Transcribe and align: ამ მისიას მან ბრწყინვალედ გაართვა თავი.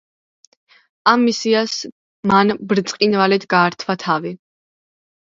ამ 1.11 1.19
მისიას 1.25 1.75
მან 2.31 2.53
ბრწყინვალედ 2.71 3.47
გაართვა 3.55 3.97
თავი. 4.07 4.33